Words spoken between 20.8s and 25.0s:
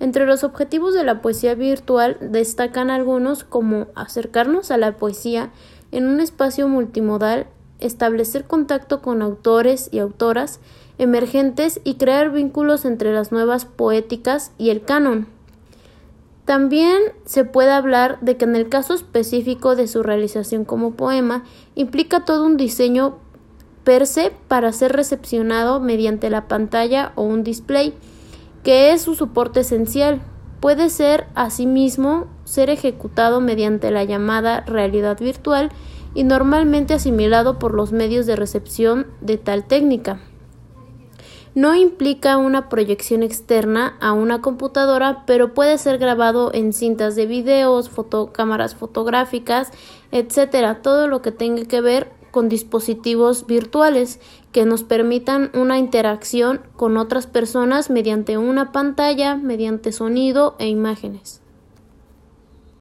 poema implica todo un diseño per se para ser